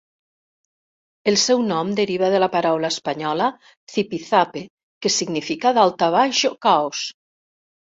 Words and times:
El 1.31 1.35
seu 1.41 1.61
nom 1.71 1.91
deriva 1.99 2.29
de 2.37 2.39
la 2.43 2.47
paraula 2.55 2.91
espanyola 2.95 3.51
"zipizape", 3.99 4.65
que 5.05 5.15
significa 5.19 5.77
"daltabaix" 5.81 6.45
o 6.53 6.55
"caos". 6.71 7.07